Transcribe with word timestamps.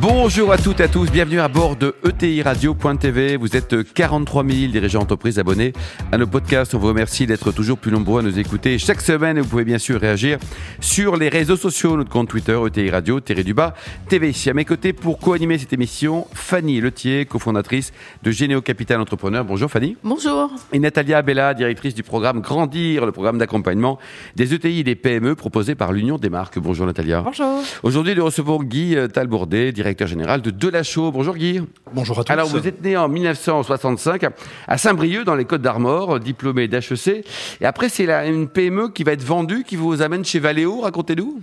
Bonjour 0.00 0.50
à 0.50 0.56
toutes 0.56 0.80
et 0.80 0.84
à 0.84 0.88
tous, 0.88 1.10
bienvenue 1.10 1.40
à 1.40 1.48
bord 1.48 1.76
de 1.76 1.94
ETI 2.08 2.40
Radio.tv. 2.40 3.36
Vous 3.36 3.54
êtes 3.54 3.92
43 3.92 4.42
000 4.46 4.72
dirigeants 4.72 5.00
d'entreprise 5.00 5.38
abonnés 5.38 5.74
à 6.10 6.16
nos 6.16 6.26
podcasts. 6.26 6.74
On 6.74 6.78
vous 6.78 6.86
remercie 6.86 7.26
d'être 7.26 7.52
toujours 7.52 7.76
plus 7.76 7.92
nombreux 7.92 8.20
à 8.20 8.22
nous 8.22 8.38
écouter 8.38 8.78
chaque 8.78 9.02
semaine 9.02 9.36
et 9.36 9.42
vous 9.42 9.48
pouvez 9.48 9.64
bien 9.64 9.76
sûr 9.76 10.00
réagir 10.00 10.38
sur 10.80 11.18
les 11.18 11.28
réseaux 11.28 11.56
sociaux, 11.56 11.98
notre 11.98 12.08
compte 12.08 12.30
Twitter 12.30 12.58
ETI 12.66 12.88
Radio, 12.88 13.20
Thierry 13.20 13.44
Duba, 13.44 13.74
TV. 14.08 14.32
À 14.46 14.54
mes 14.54 14.64
côtés 14.64 14.94
pour 14.94 15.18
co-animer 15.18 15.58
cette 15.58 15.74
émission, 15.74 16.26
Fanny 16.32 16.80
Letier, 16.80 17.26
cofondatrice 17.26 17.92
de 18.22 18.30
Généo 18.30 18.62
Capital 18.62 19.02
Entrepreneur. 19.02 19.44
Bonjour 19.44 19.70
Fanny. 19.70 19.98
Bonjour. 20.02 20.50
Et 20.72 20.78
Natalia 20.78 21.20
Bella, 21.20 21.52
directrice 21.52 21.94
du 21.94 22.04
programme 22.04 22.40
Grandir, 22.40 23.04
le 23.04 23.12
programme 23.12 23.36
d'accompagnement 23.36 23.98
des 24.34 24.54
ETI 24.54 24.80
et 24.80 24.84
des 24.84 24.94
PME 24.94 25.34
proposé 25.34 25.74
par 25.74 25.92
l'Union 25.92 26.16
des 26.16 26.30
marques. 26.30 26.58
Bonjour 26.58 26.86
Natalia. 26.86 27.20
Bonjour. 27.20 27.62
Aujourd'hui, 27.82 28.14
nous 28.14 28.24
recevons 28.24 28.62
Guy 28.62 28.96
Talbourdet, 29.12 29.72
directeur 29.72 29.89
directeur 29.90 30.06
général 30.06 30.40
de 30.40 30.50
Delachaux. 30.52 31.10
Bonjour 31.10 31.36
Guy. 31.36 31.60
Bonjour 31.92 32.20
à 32.20 32.22
tous. 32.22 32.32
Alors 32.32 32.46
vous 32.46 32.68
êtes 32.68 32.80
né 32.80 32.96
en 32.96 33.08
1965 33.08 34.24
à 34.68 34.78
Saint-Brieuc 34.78 35.24
dans 35.24 35.34
les 35.34 35.44
Côtes 35.44 35.62
d'Armor, 35.62 36.20
diplômé 36.20 36.68
d'HEC. 36.68 37.26
Et 37.60 37.64
après 37.64 37.88
c'est 37.88 38.08
une 38.28 38.48
PME 38.48 38.90
qui 38.90 39.02
va 39.02 39.12
être 39.12 39.24
vendue, 39.24 39.64
qui 39.64 39.74
vous 39.74 40.00
amène 40.00 40.24
chez 40.24 40.38
Valeo. 40.38 40.82
Racontez-nous. 40.82 41.42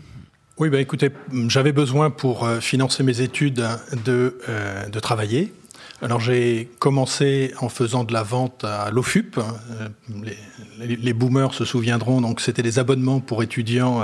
Oui, 0.60 0.70
ben 0.70 0.80
écoutez, 0.80 1.10
j'avais 1.50 1.74
besoin 1.74 2.10
pour 2.10 2.46
euh, 2.46 2.62
financer 2.62 3.04
mes 3.04 3.20
études 3.20 3.64
de, 4.06 4.38
euh, 4.48 4.88
de 4.88 5.00
travailler. 5.02 5.52
Alors 6.02 6.20
j'ai 6.20 6.70
commencé 6.80 7.54
en 7.60 7.70
faisant 7.70 8.04
de 8.04 8.14
la 8.14 8.24
vente 8.24 8.64
à 8.64 8.92
l'OFUP. 8.92 9.38
Euh, 9.38 9.42
les, 10.80 10.96
les, 10.96 11.14
boomers 11.14 11.54
se 11.54 11.66
souviendront, 11.66 12.22
donc 12.22 12.40
c'était 12.40 12.62
des 12.62 12.78
abonnements 12.78 13.20
pour 13.20 13.42
étudiants 13.42 14.04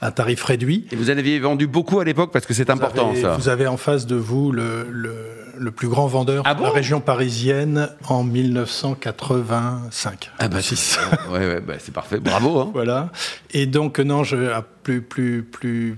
à 0.00 0.10
tarif 0.10 0.42
réduit. 0.44 0.86
Et 0.92 0.96
vous 0.96 1.10
en 1.10 1.18
aviez 1.18 1.38
vendu 1.38 1.66
beaucoup 1.66 2.00
à 2.00 2.04
l'époque 2.04 2.30
parce 2.32 2.46
que 2.46 2.54
c'est 2.54 2.70
important 2.70 3.14
ça. 3.14 3.36
Vous 3.36 3.48
avez 3.48 3.66
en 3.66 3.76
face 3.76 4.06
de 4.06 4.16
vous 4.16 4.50
le, 4.52 4.86
le, 4.90 5.14
le 5.56 5.70
plus 5.70 5.88
grand 5.88 6.06
vendeur 6.06 6.44
ah 6.46 6.54
de 6.54 6.62
la 6.62 6.70
région 6.70 7.00
parisienne 7.00 7.90
en 8.08 8.24
1985. 8.24 10.30
Ah 10.38 10.48
bah 10.48 10.62
si. 10.62 10.96
ouais, 11.30 11.38
ouais 11.38 11.60
bah 11.60 11.74
c'est 11.78 11.92
parfait, 11.92 12.20
bravo. 12.20 12.60
Hein. 12.60 12.70
Voilà. 12.72 13.10
Et 13.50 13.66
donc 13.66 13.98
non, 13.98 14.24
je 14.24 14.36
plus 14.82 15.02
plus 15.02 15.42
plus 15.42 15.96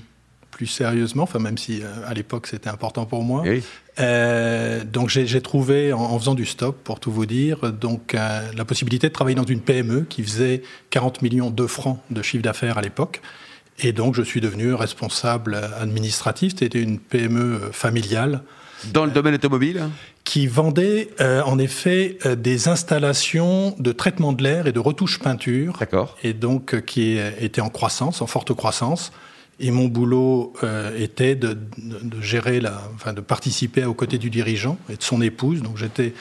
plus 0.51 0.67
sérieusement, 0.67 1.23
enfin 1.25 1.39
même 1.39 1.59
si 1.59 1.83
euh, 1.83 1.87
à 2.07 2.15
l'époque 2.15 2.47
c'était 2.47 2.71
important 2.71 3.05
pour 3.07 3.23
moi. 3.23 3.43
Oui. 3.45 3.63
Euh, 4.01 4.85
donc 4.85 5.09
j'ai 5.11 5.41
trouvé 5.41 5.93
en, 5.93 6.01
en, 6.01 6.19
faisant 6.19 6.35
du 6.35 6.47
stop, 6.47 6.77
pour 6.83 7.01
tout 7.01 7.13
vous 7.13 7.27
dire, 7.27 7.73
donc 7.73 8.15
euh, 8.15 8.41
la 8.57 8.65
possibilité 8.65 9.09
de 9.09 9.13
travailler 9.13 9.35
dans 9.37 9.45
une 9.45 9.61
PME 9.61 10.07
qui 10.09 10.23
faisait 10.23 10.63
40 10.91 11.23
millions 11.23 11.51
de 11.51 11.67
francs 11.67 12.01
de 12.11 12.23
chiffre 12.23 12.43
d'affaires 12.43 12.79
à 12.79 12.83
l'époque 12.83 13.21
et 13.83 13.93
donc, 13.93 14.15
je 14.15 14.23
suis 14.23 14.41
devenu 14.41 14.75
responsable 14.75 15.59
administratif. 15.81 16.55
C'était 16.59 16.83
une 16.83 16.99
PME 16.99 17.71
familiale. 17.73 18.43
Dans 18.93 19.05
le 19.05 19.11
domaine 19.11 19.35
automobile? 19.35 19.89
Qui 20.25 20.47
vendait, 20.47 21.11
euh, 21.21 21.43
en 21.43 21.59
effet, 21.59 22.19
euh, 22.25 22.35
des 22.35 22.69
installations 22.69 23.75
de 23.79 23.93
traitement 23.93 24.33
de 24.33 24.43
l'air 24.43 24.67
et 24.67 24.73
de 24.73 24.79
retouche 24.79 25.19
peinture. 25.19 25.77
D'accord. 25.79 26.17
Et 26.23 26.33
donc, 26.33 26.75
euh, 26.75 26.81
qui 26.81 27.19
était 27.41 27.61
en 27.61 27.69
croissance, 27.69 28.23
en 28.23 28.27
forte 28.27 28.55
croissance. 28.55 29.13
Et 29.61 29.71
mon 29.71 29.87
boulot 29.89 30.55
euh, 30.65 30.97
était 30.99 31.35
de, 31.35 31.49
de, 31.77 31.99
de, 32.03 32.21
gérer 32.21 32.61
la, 32.61 32.83
enfin, 32.95 33.13
de 33.13 33.21
participer 33.21 33.85
aux 33.85 33.95
côtés 33.95 34.19
du 34.19 34.31
dirigeant 34.31 34.79
et 34.89 34.97
de 34.97 35.03
son 35.03 35.21
épouse. 35.21 35.63
Donc, 35.63 35.77
j'étais 35.77 36.15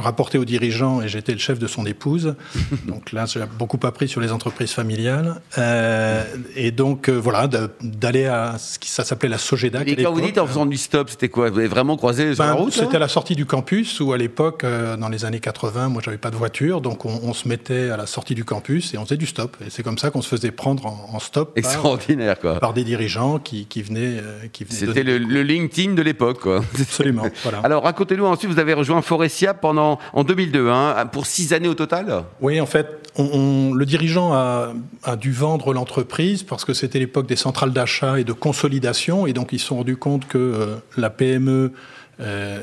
je 0.00 0.04
rapportais 0.04 0.38
au 0.38 0.44
dirigeant 0.44 1.02
et 1.02 1.08
j'étais 1.08 1.32
le 1.32 1.38
chef 1.38 1.58
de 1.58 1.66
son 1.66 1.84
épouse. 1.84 2.34
donc 2.86 3.12
là, 3.12 3.26
j'ai 3.26 3.40
beaucoup 3.58 3.78
appris 3.86 4.08
sur 4.08 4.20
les 4.20 4.32
entreprises 4.32 4.72
familiales. 4.72 5.40
Euh, 5.58 6.24
et 6.56 6.70
donc, 6.70 7.08
euh, 7.08 7.12
voilà, 7.12 7.48
d'aller 7.82 8.26
à 8.26 8.56
ce 8.58 8.78
qui 8.78 8.88
ça 8.88 9.04
s'appelait 9.04 9.28
la 9.28 9.38
Sogeda. 9.38 9.82
Et 9.86 9.96
quand 9.96 10.12
vous 10.12 10.20
dites 10.20 10.38
en 10.38 10.46
faisant 10.46 10.66
du 10.66 10.76
stop, 10.76 11.10
c'était 11.10 11.28
quoi? 11.28 11.50
Vous 11.50 11.58
avez 11.58 11.68
vraiment 11.68 11.96
croisé 11.96 12.34
sur 12.34 12.42
ben, 12.44 12.50
la 12.50 12.54
route 12.54 12.72
C'était 12.72 12.96
à 12.96 13.00
la 13.00 13.08
sortie 13.08 13.34
du 13.34 13.44
campus 13.46 14.00
où, 14.00 14.12
à 14.12 14.18
l'époque, 14.18 14.64
euh, 14.64 14.96
dans 14.96 15.08
les 15.08 15.24
années 15.24 15.40
80, 15.40 15.88
moi, 15.88 16.02
j'avais 16.04 16.18
pas 16.18 16.30
de 16.30 16.36
voiture. 16.36 16.80
Donc, 16.80 17.04
on, 17.04 17.20
on, 17.22 17.34
se 17.34 17.46
mettait 17.46 17.90
à 17.90 17.96
la 17.96 18.06
sortie 18.06 18.34
du 18.34 18.44
campus 18.44 18.94
et 18.94 18.98
on 18.98 19.04
faisait 19.04 19.16
du 19.16 19.26
stop. 19.26 19.56
Et 19.64 19.70
c'est 19.70 19.82
comme 19.82 19.98
ça 19.98 20.10
qu'on 20.10 20.22
se 20.22 20.28
faisait 20.28 20.50
prendre 20.50 20.86
en, 20.86 21.10
en 21.12 21.18
stop. 21.18 21.52
Extraordinaire, 21.56 22.36
par, 22.36 22.52
quoi. 22.52 22.60
Par 22.60 22.72
des 22.72 22.84
dirigeants 22.84 23.38
qui, 23.38 23.66
qui 23.66 23.82
venaient. 23.82 24.22
Qui 24.52 24.64
venaient 24.64 24.78
c'était 24.78 25.02
le, 25.02 25.18
le, 25.18 25.42
LinkedIn 25.42 25.92
de 25.92 26.02
l'époque, 26.02 26.40
quoi. 26.40 26.62
Absolument. 26.78 27.24
voilà. 27.42 27.58
Alors, 27.60 27.82
racontez-nous 27.82 28.24
ensuite, 28.24 28.50
vous 28.50 28.58
avez 28.58 28.74
rejoint 28.74 29.02
Forestia 29.02 29.54
pendant 29.54 29.89
en 30.12 30.24
2002, 30.24 30.68
hein, 30.68 31.06
pour 31.12 31.26
six 31.26 31.52
années 31.52 31.68
au 31.68 31.74
total 31.74 32.24
Oui, 32.40 32.60
en 32.60 32.66
fait, 32.66 33.10
on, 33.16 33.24
on, 33.32 33.74
le 33.74 33.84
dirigeant 33.86 34.32
a, 34.32 34.72
a 35.02 35.16
dû 35.16 35.32
vendre 35.32 35.72
l'entreprise 35.72 36.42
parce 36.42 36.64
que 36.64 36.74
c'était 36.74 36.98
l'époque 36.98 37.26
des 37.26 37.36
centrales 37.36 37.72
d'achat 37.72 38.20
et 38.20 38.24
de 38.24 38.32
consolidation, 38.32 39.26
et 39.26 39.32
donc 39.32 39.52
ils 39.52 39.58
se 39.58 39.66
sont 39.66 39.76
rendus 39.76 39.96
compte 39.96 40.26
que 40.26 40.38
euh, 40.38 40.76
la 40.96 41.10
PME 41.10 41.72
euh, 42.20 42.58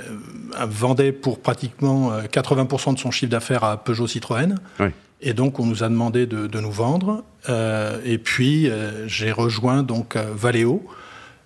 vendait 0.67 1.11
pour 1.11 1.39
pratiquement 1.39 2.11
80% 2.21 2.93
de 2.93 2.99
son 2.99 3.11
chiffre 3.11 3.31
d'affaires 3.31 3.63
à 3.63 3.77
Peugeot 3.83 4.07
Citroën. 4.07 4.55
Oui. 4.79 4.87
Et 5.21 5.33
donc, 5.33 5.59
on 5.59 5.65
nous 5.65 5.83
a 5.83 5.89
demandé 5.89 6.25
de, 6.25 6.47
de 6.47 6.59
nous 6.59 6.71
vendre. 6.71 7.23
Euh, 7.49 7.99
et 8.05 8.17
puis, 8.17 8.69
euh, 8.69 9.07
j'ai 9.07 9.31
rejoint 9.31 9.83
donc 9.83 10.15
Valeo 10.15 10.85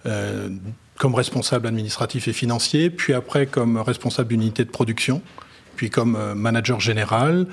euh, 0.06 0.50
comme 0.98 1.16
responsable 1.16 1.68
administratif 1.68 2.28
et 2.28 2.34
financier, 2.34 2.90
puis 2.90 3.13
après 3.13 3.48
comme 3.48 3.78
responsable 3.78 4.30
d'unité 4.30 4.66
de 4.66 4.69
production 4.69 5.22
puis 5.81 5.90
comme 5.90 6.36
manager 6.36 6.80
général. 6.80 7.47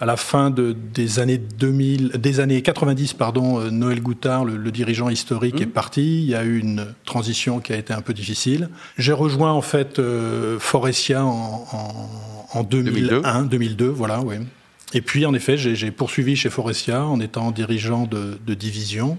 À 0.00 0.04
la 0.04 0.18
fin 0.18 0.50
de, 0.50 0.76
des 0.92 1.18
années 1.18 1.38
2000, 1.38 2.10
des 2.18 2.40
années 2.40 2.60
90, 2.60 3.14
pardon, 3.14 3.58
Noël 3.70 4.02
Goutard, 4.02 4.44
le, 4.44 4.58
le 4.58 4.70
dirigeant 4.70 5.08
historique, 5.08 5.60
mmh. 5.60 5.62
est 5.62 5.66
parti. 5.66 6.22
Il 6.22 6.28
y 6.28 6.34
a 6.34 6.44
eu 6.44 6.58
une 6.58 6.88
transition 7.06 7.58
qui 7.60 7.72
a 7.72 7.76
été 7.76 7.94
un 7.94 8.02
peu 8.02 8.12
difficile. 8.12 8.68
J'ai 8.98 9.14
rejoint 9.14 9.52
en 9.52 9.62
fait 9.62 9.98
euh, 9.98 10.58
Forestia 10.58 11.24
en, 11.24 11.66
en, 11.72 12.58
en 12.58 12.62
2001, 12.64 13.44
2002, 13.44 13.48
2002 13.48 13.88
voilà, 13.88 14.20
oui. 14.20 14.34
Et 14.92 15.00
puis 15.00 15.24
en 15.24 15.32
effet, 15.32 15.56
j'ai 15.56 15.90
poursuivi 15.90 16.36
chez 16.36 16.50
Forestia 16.50 17.02
en 17.06 17.18
étant 17.18 17.50
dirigeant 17.50 18.04
de, 18.04 18.38
de 18.46 18.52
division. 18.52 19.16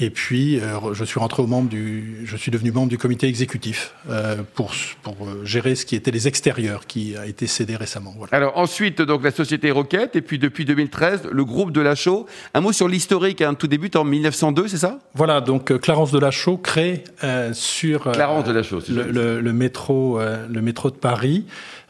Et 0.00 0.10
puis, 0.10 0.58
euh, 0.58 0.92
je 0.92 1.04
suis 1.04 1.20
rentré 1.20 1.40
au 1.40 1.46
membre 1.46 1.68
du, 1.68 2.22
je 2.24 2.36
suis 2.36 2.50
devenu 2.50 2.72
membre 2.72 2.88
du 2.88 2.98
comité 2.98 3.28
exécutif 3.28 3.94
euh, 4.10 4.42
pour 4.54 4.72
pour 5.02 5.16
gérer 5.44 5.76
ce 5.76 5.86
qui 5.86 5.94
était 5.94 6.10
les 6.10 6.26
extérieurs, 6.26 6.86
qui 6.86 7.16
a 7.16 7.26
été 7.26 7.46
cédé 7.46 7.76
récemment. 7.76 8.12
Voilà. 8.16 8.34
Alors 8.34 8.58
ensuite, 8.58 9.00
donc 9.02 9.22
la 9.22 9.30
société 9.30 9.70
Roquette, 9.70 10.16
et 10.16 10.20
puis 10.20 10.40
depuis 10.40 10.64
2013, 10.64 11.28
le 11.30 11.44
groupe 11.44 11.70
de 11.70 11.80
Lachaud. 11.80 12.26
Un 12.54 12.60
mot 12.60 12.72
sur 12.72 12.88
l'historique. 12.88 13.40
Hein, 13.40 13.54
tout 13.54 13.68
débute 13.68 13.94
en 13.94 14.04
1902, 14.04 14.66
c'est 14.66 14.78
ça? 14.78 14.98
Voilà. 15.14 15.40
Donc 15.40 15.70
euh, 15.70 15.78
Clarence 15.78 16.10
de 16.10 16.18
Lachaud 16.18 16.56
crée 16.56 17.04
euh, 17.22 17.52
sur 17.52 18.10
Clarence 18.10 18.44
de 18.44 18.52
Lachaud, 18.52 18.80
le, 18.88 19.10
le, 19.12 19.40
le, 19.40 19.52
métro, 19.52 20.18
le 20.18 20.60
métro 20.60 20.90
de 20.90 20.96
Paris 20.96 21.44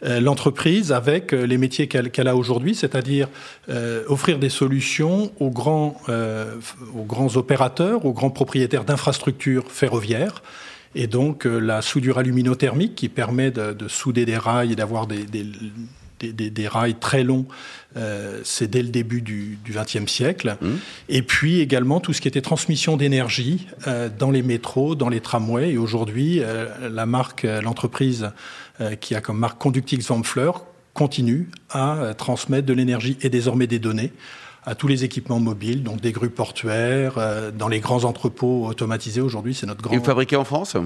l'entreprise 0.05 0.93
avec 0.93 1.33
les 1.33 1.59
métiers 1.59 1.89
qu'elle 1.89 2.11
qu 2.11 2.21
a 2.21 2.37
aujourd'hui, 2.37 2.75
c'est-à-dire 2.75 3.29
euh, 3.69 4.03
offrir 4.09 4.39
des 4.39 4.51
solutions 4.51 5.33
aux 5.41 5.51
grands, 5.51 5.97
euh, 6.09 6.57
aux 6.95 7.05
grands 7.05 7.37
opérateurs, 7.37 8.05
aux 8.05 8.13
grands 8.13 8.31
propriétaires 8.31 8.85
d'infrastructures 8.85 9.71
ferroviaires. 9.71 10.43
Et 10.95 11.07
donc 11.07 11.47
euh, 11.47 11.59
la 11.59 11.83
soudure 11.83 12.19
aluminothermique 12.19 12.95
qui 12.95 13.09
permet 13.09 13.51
de, 13.51 13.73
de 13.73 13.89
souder 13.89 14.27
des 14.27 14.37
rails 14.37 14.73
et 14.73 14.77
d'avoir 14.77 15.07
des, 15.07 15.25
des, 15.25 15.45
des, 16.21 16.51
des, 16.51 16.69
rails 16.69 16.95
très 16.95 17.25
longs, 17.25 17.47
euh, 17.97 18.41
c'est 18.45 18.69
dès 18.69 18.83
le 18.83 18.89
début 18.89 19.21
du 19.21 19.59
XXe 19.69 20.11
siècle. 20.11 20.57
Mmh. 20.61 20.69
Et 21.09 21.23
puis 21.23 21.61
également 21.61 22.01
tout 22.01 22.13
ce 22.13 22.21
qui 22.21 22.29
était 22.29 22.41
transmission 22.41 22.97
d'énergie 22.97 23.67
euh, 23.87 24.09
dans 24.17 24.31
les 24.31 24.43
métros, 24.43 24.95
dans 24.95 25.09
les 25.09 25.21
tramways. 25.21 25.73
Et 25.73 25.79
aujourd'hui, 25.79 26.41
euh, 26.41 26.89
la 26.89 27.07
marque, 27.07 27.43
l'entreprise 27.43 28.25
euh, 28.25 28.29
qui 29.01 29.15
a 29.15 29.21
comme 29.21 29.39
marque 29.39 29.59
Conductix 29.59 30.11
Fleur 30.23 30.65
continue 30.95 31.51
à 31.69 31.97
euh, 31.97 32.15
transmettre 32.15 32.67
de 32.67 32.73
l'énergie 32.73 33.19
et 33.21 33.29
désormais 33.29 33.67
des 33.67 33.79
données 33.79 34.13
à 34.65 34.75
tous 34.75 34.89
les 34.89 35.05
équipements 35.05 35.41
mobiles, 35.41 35.83
donc 35.83 36.01
des 36.01 36.13
grues 36.13 36.31
portuaires, 36.31 37.19
euh, 37.19 37.51
dans 37.51 37.69
les 37.69 37.81
grands 37.81 38.05
entrepôts 38.05 38.67
automatisés. 38.67 39.21
Aujourd'hui, 39.21 39.55
c'est 39.55 39.67
notre 39.67 39.83
grand. 39.83 39.93
Et 39.93 39.99
vous 39.99 40.05
fabriquez 40.05 40.37
en 40.37 40.45
France? 40.45 40.77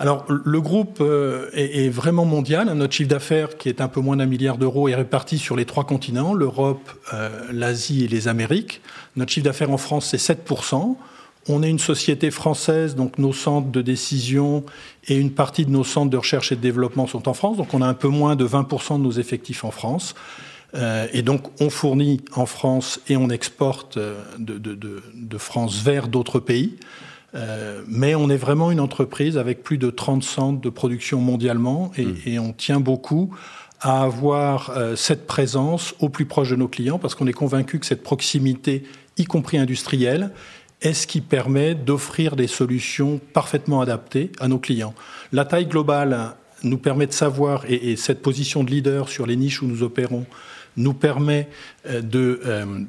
Alors, 0.00 0.26
le 0.28 0.60
groupe 0.60 1.02
est, 1.54 1.86
est 1.86 1.88
vraiment 1.88 2.24
mondial. 2.24 2.72
Notre 2.72 2.92
chiffre 2.92 3.08
d'affaires, 3.08 3.56
qui 3.56 3.68
est 3.68 3.80
un 3.80 3.88
peu 3.88 4.00
moins 4.00 4.16
d'un 4.16 4.26
milliard 4.26 4.56
d'euros, 4.56 4.88
est 4.88 4.94
réparti 4.94 5.38
sur 5.38 5.56
les 5.56 5.64
trois 5.64 5.84
continents, 5.84 6.34
l'Europe, 6.34 6.88
euh, 7.14 7.30
l'Asie 7.50 8.04
et 8.04 8.08
les 8.08 8.28
Amériques. 8.28 8.80
Notre 9.16 9.32
chiffre 9.32 9.46
d'affaires 9.46 9.72
en 9.72 9.78
France, 9.78 10.14
c'est 10.14 10.34
7%. 10.34 10.96
On 11.48 11.62
est 11.62 11.70
une 11.70 11.78
société 11.78 12.30
française, 12.30 12.94
donc 12.94 13.18
nos 13.18 13.32
centres 13.32 13.70
de 13.70 13.82
décision 13.82 14.64
et 15.06 15.16
une 15.16 15.30
partie 15.30 15.64
de 15.64 15.70
nos 15.70 15.84
centres 15.84 16.10
de 16.10 16.16
recherche 16.16 16.52
et 16.52 16.56
de 16.56 16.60
développement 16.60 17.06
sont 17.06 17.28
en 17.28 17.34
France. 17.34 17.56
Donc 17.56 17.72
on 17.74 17.82
a 17.82 17.86
un 17.86 17.94
peu 17.94 18.08
moins 18.08 18.36
de 18.36 18.46
20% 18.46 18.98
de 18.98 19.02
nos 19.02 19.12
effectifs 19.12 19.64
en 19.64 19.70
France. 19.70 20.14
Euh, 20.74 21.06
et 21.14 21.22
donc 21.22 21.44
on 21.60 21.70
fournit 21.70 22.20
en 22.34 22.44
France 22.44 23.00
et 23.08 23.16
on 23.16 23.30
exporte 23.30 23.98
de, 23.98 24.58
de, 24.58 24.74
de, 24.74 25.02
de 25.14 25.38
France 25.38 25.82
vers 25.82 26.08
d'autres 26.08 26.40
pays. 26.40 26.76
mais 27.86 28.14
on 28.14 28.28
est 28.28 28.36
vraiment 28.36 28.70
une 28.70 28.80
entreprise 28.80 29.38
avec 29.38 29.62
plus 29.62 29.78
de 29.78 29.90
30 29.90 30.22
centres 30.22 30.60
de 30.60 30.70
production 30.70 31.20
mondialement 31.20 31.90
et, 31.96 32.04
mmh. 32.04 32.16
et 32.26 32.38
on 32.38 32.52
tient 32.52 32.80
beaucoup 32.80 33.34
à 33.80 34.02
avoir 34.02 34.72
cette 34.96 35.26
présence 35.26 35.94
au 36.00 36.08
plus 36.08 36.26
proche 36.26 36.50
de 36.50 36.56
nos 36.56 36.68
clients 36.68 36.98
parce 36.98 37.14
qu'on 37.14 37.26
est 37.26 37.32
convaincu 37.32 37.78
que 37.78 37.86
cette 37.86 38.02
proximité, 38.02 38.82
y 39.16 39.24
compris 39.24 39.56
industrielle, 39.56 40.32
est 40.82 40.92
ce 40.92 41.06
qui 41.06 41.20
permet 41.20 41.74
d'offrir 41.74 42.36
des 42.36 42.46
solutions 42.46 43.20
parfaitement 43.32 43.80
adaptées 43.80 44.30
à 44.38 44.48
nos 44.48 44.58
clients. 44.58 44.94
La 45.32 45.44
taille 45.44 45.66
globale 45.66 46.34
nous 46.62 46.78
permet 46.78 47.06
de 47.06 47.12
savoir, 47.12 47.64
et, 47.68 47.96
cette 47.96 48.22
position 48.22 48.64
de 48.64 48.70
leader 48.70 49.08
sur 49.08 49.26
les 49.26 49.36
niches 49.36 49.62
où 49.62 49.66
nous 49.66 49.82
opérons, 49.82 50.26
nous 50.76 50.94
permet 50.94 51.48
euh, 51.86 52.00
de 52.00 52.40
euh, 52.44 52.80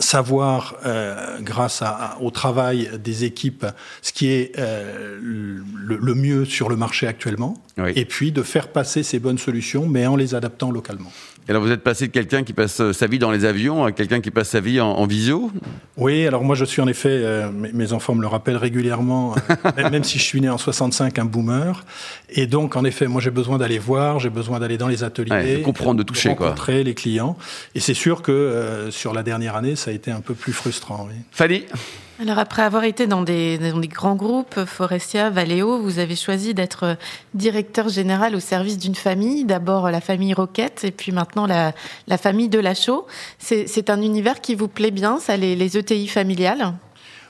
savoir, 0.00 0.76
euh, 0.84 1.38
grâce 1.40 1.82
au 2.20 2.30
travail 2.30 2.90
des 3.02 3.24
équipes, 3.24 3.66
ce 4.02 4.12
qui 4.12 4.28
est 4.28 4.52
le, 4.58 6.14
mieux 6.14 6.44
sur 6.44 6.68
le 6.68 6.76
marché 6.76 7.06
actuellement, 7.06 7.54
et 7.78 8.04
puis 8.04 8.32
de 8.32 8.42
faire 8.42 8.68
passer 8.68 9.02
ces 9.02 9.18
bonnes 9.18 9.38
solutions, 9.38 9.86
mais 9.86 10.06
en 10.06 10.16
les 10.16 10.34
adaptant 10.34 10.70
localement. 10.70 11.12
Alors 11.48 11.62
vous 11.62 11.70
êtes 11.70 11.84
passé 11.84 12.08
de 12.08 12.12
quelqu'un 12.12 12.42
qui 12.42 12.52
passe 12.52 12.80
euh, 12.80 12.92
sa 12.92 13.06
vie 13.06 13.20
dans 13.20 13.30
les 13.30 13.44
avions 13.44 13.84
à 13.84 13.92
quelqu'un 13.92 14.20
qui 14.20 14.32
passe 14.32 14.48
sa 14.48 14.60
vie 14.60 14.80
en, 14.80 15.06
visio? 15.06 15.52
Oui, 15.96 16.26
alors 16.26 16.42
moi 16.42 16.56
je 16.56 16.64
suis 16.64 16.82
en 16.82 16.88
effet, 16.88 17.08
euh, 17.10 17.50
mes, 17.52 17.92
enfants 17.92 18.16
me 18.16 18.20
le 18.20 18.26
rappellent 18.26 18.56
régulièrement, 18.56 19.36
euh, 19.78 19.90
même, 19.90 20.02
si 20.02 20.18
je 20.18 20.24
suis 20.24 20.40
né 20.40 20.48
en 20.48 20.58
65, 20.58 21.18
un 21.20 21.24
boomer. 21.24 21.84
Et 22.30 22.48
donc 22.48 22.74
en 22.74 22.84
effet, 22.84 23.06
moi 23.06 23.20
j'ai 23.20 23.30
besoin 23.30 23.58
d'aller 23.58 23.78
voir, 23.78 24.18
j'ai 24.18 24.30
besoin 24.30 24.58
d'aller 24.58 24.76
dans 24.76 24.88
les 24.88 25.04
ateliers, 25.04 25.58
de 25.58 25.62
comprendre, 25.62 25.98
de 25.98 26.02
toucher, 26.02 26.30
rencontrer 26.30 26.82
les 26.82 26.94
clients. 26.94 27.36
Et 27.76 27.80
c'est 27.80 27.94
sûr 27.94 28.22
que 28.22 28.88
sur 28.90 29.12
la 29.12 29.22
dernière 29.22 29.54
année, 29.54 29.76
ça 29.76 29.92
a 29.92 29.94
été 29.94 30.10
un 30.10 30.20
peu 30.20 30.34
plus 30.34 30.52
frustrant. 30.52 31.06
Oui. 31.08 31.14
Fanny 31.30 31.64
alors 32.20 32.38
après 32.38 32.62
avoir 32.62 32.84
été 32.84 33.06
dans 33.06 33.22
des, 33.22 33.58
grands 33.90 34.14
groupes, 34.14 34.64
Forestia, 34.64 35.28
Valeo, 35.28 35.78
vous 35.78 35.98
avez 35.98 36.16
choisi 36.16 36.54
d'être 36.54 36.96
directeur 37.34 37.90
général 37.90 38.34
au 38.34 38.40
service 38.40 38.78
d'une 38.78 38.94
famille, 38.94 39.44
d'abord 39.44 39.90
la 39.90 40.00
famille 40.00 40.32
Roquette 40.32 40.84
et 40.84 40.92
puis 40.92 41.12
maintenant 41.12 41.46
la, 41.46 41.72
famille 42.16 42.48
de 42.48 42.58
Lachaud. 42.58 43.06
C'est 43.38 43.90
un 43.90 44.00
univers 44.00 44.40
qui 44.40 44.54
vous 44.54 44.68
plaît 44.68 44.90
bien, 44.90 45.18
ça, 45.18 45.36
les, 45.36 45.56
les 45.56 45.76
ETI 45.76 46.08
familiales? 46.08 46.72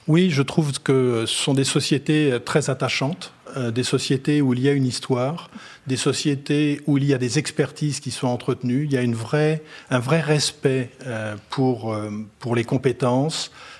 Oui, 0.06 0.30
je 0.30 0.42
trouve 0.42 0.72
que 0.80 1.24
ce 1.26 1.34
sont 1.34 1.54
des 1.54 1.64
sociétés 1.64 2.38
très 2.44 2.70
attachantes, 2.70 3.32
euh, 3.56 3.72
des 3.72 3.82
sociétés 3.82 4.40
où 4.40 4.54
il 4.54 4.60
y 4.60 4.68
a 4.68 4.72
une 4.72 4.86
histoire, 4.86 5.50
des 5.88 5.96
sociétés 5.96 6.80
où 6.86 6.96
il 6.96 7.04
y 7.04 7.12
a 7.12 7.18
des 7.18 7.40
expertises 7.40 7.98
qui 7.98 8.12
sont 8.12 8.28
entretenues, 8.28 8.84
il 8.84 8.92
y 8.92 8.96
a 8.96 9.02
une 9.02 9.16
vraie, 9.16 9.64
un 9.90 9.98
vrai 9.98 10.20
respect 10.20 10.90
euh, 11.06 11.34
pour, 11.50 11.92
euh, 11.92 12.10
pour 12.38 12.54
les 12.54 12.62
compétences, 12.62 13.50
euh, 13.50 13.75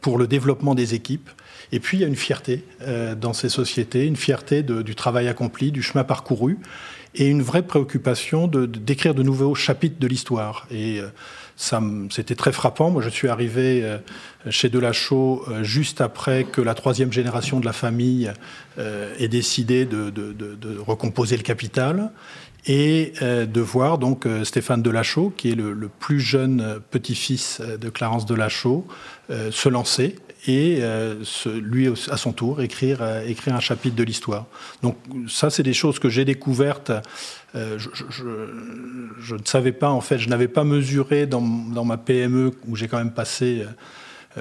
pour 0.00 0.18
le 0.18 0.26
développement 0.26 0.74
des 0.74 0.94
équipes. 0.94 1.30
Et 1.72 1.80
puis 1.80 1.98
il 1.98 2.00
y 2.00 2.04
a 2.04 2.06
une 2.06 2.16
fierté 2.16 2.64
euh, 2.82 3.14
dans 3.14 3.32
ces 3.32 3.48
sociétés, 3.48 4.06
une 4.06 4.16
fierté 4.16 4.62
du 4.62 4.94
travail 4.94 5.28
accompli, 5.28 5.70
du 5.70 5.82
chemin 5.82 6.04
parcouru, 6.04 6.58
et 7.14 7.26
une 7.26 7.42
vraie 7.42 7.62
préoccupation 7.62 8.46
de, 8.46 8.66
d'écrire 8.66 9.14
de, 9.14 9.22
nouveaux 9.22 9.54
chapitres 9.54 9.98
de 9.98 10.06
l'histoire. 10.06 10.66
Et 10.70 11.00
euh, 11.00 11.08
ça, 11.56 11.82
c'était 12.10 12.36
très 12.36 12.52
frappant. 12.52 12.90
Moi, 12.90 13.02
je 13.02 13.08
suis 13.08 13.28
arrivé 13.28 13.84
chez 14.48 14.68
Delachaux 14.68 15.44
juste 15.62 16.00
après 16.00 16.44
que 16.44 16.60
la 16.60 16.74
troisième 16.74 17.12
génération 17.12 17.58
de 17.58 17.64
la 17.64 17.72
famille 17.72 18.32
ait 18.78 19.26
décidé 19.26 19.84
de, 19.84 20.10
de 20.10 20.78
recomposer 20.78 21.36
le 21.36 21.42
capital 21.42 22.12
et 22.66 23.12
de 23.20 23.60
voir 23.60 23.98
donc 23.98 24.26
Stéphane 24.44 24.82
Delachaux, 24.82 25.32
qui 25.36 25.50
est 25.50 25.54
le, 25.54 25.88
plus 25.88 26.20
jeune 26.20 26.80
petit-fils 26.90 27.60
de 27.60 27.88
Clarence 27.88 28.26
Delachaux, 28.26 28.86
euh, 29.30 29.50
se 29.50 29.68
lancer 29.68 30.16
et 30.46 30.78
euh, 30.80 31.22
lui 31.60 31.86
à 32.10 32.16
son 32.16 32.32
tour 32.32 32.62
écrire, 32.62 33.02
euh, 33.02 33.26
écrire 33.26 33.54
un 33.54 33.60
chapitre 33.60 33.94
de 33.94 34.02
l'histoire. 34.02 34.46
Donc 34.82 34.96
ça, 35.28 35.50
c'est 35.50 35.62
des 35.62 35.74
choses 35.74 35.98
que 35.98 36.08
j'ai 36.08 36.24
découvertes. 36.24 36.90
Je, 37.54 39.34
ne 39.34 39.44
savais 39.44 39.72
pas, 39.72 39.90
en 39.90 40.00
fait, 40.00 40.16
je 40.18 40.30
n'avais 40.30 40.48
pas 40.48 40.64
mesuré 40.64 41.26
dans, 41.26 41.42
ma 41.42 41.98
PME 41.98 42.52
où 42.66 42.74
j'ai 42.74 42.88
quand 42.88 42.96
même 42.96 43.12
passé 43.12 43.66